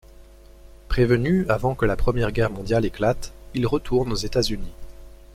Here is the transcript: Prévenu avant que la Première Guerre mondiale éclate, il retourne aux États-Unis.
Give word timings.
Prévenu 0.87 1.45
avant 1.47 1.75
que 1.75 1.85
la 1.85 1.95
Première 1.95 2.31
Guerre 2.31 2.49
mondiale 2.49 2.85
éclate, 2.85 3.33
il 3.53 3.67
retourne 3.67 4.11
aux 4.11 4.15
États-Unis. 4.15 4.73